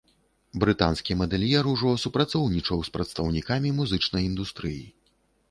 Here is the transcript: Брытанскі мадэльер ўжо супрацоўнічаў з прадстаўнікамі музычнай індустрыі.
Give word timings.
Брытанскі 0.61 1.17
мадэльер 1.19 1.69
ўжо 1.73 1.91
супрацоўнічаў 2.05 2.81
з 2.89 2.93
прадстаўнікамі 2.97 3.75
музычнай 3.83 4.23
індустрыі. 4.31 4.83